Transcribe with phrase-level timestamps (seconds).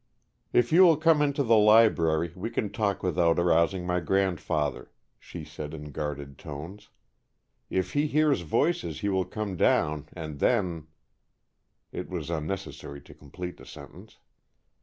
[0.51, 4.89] "If you will come into the library, we can talk without arousing my grandfather,"
[5.19, 6.89] she said, in guarded tones.
[7.69, 10.87] "If he hears voices he will come down, and then"
[11.91, 14.17] It was unnecessary to complete the sentence.